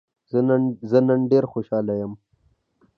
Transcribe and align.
زه 0.89 0.99
نن 1.07 1.19
ډېر 1.31 1.43
خوشحاله 1.51 1.93
يم. 2.01 2.11